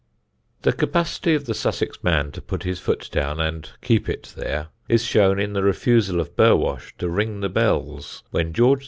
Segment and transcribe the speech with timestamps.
[0.63, 4.69] The capacity of the Sussex man to put his foot down and keep it there,
[4.89, 8.79] is shown in the refusal of Burwash to ring the bells when George IV.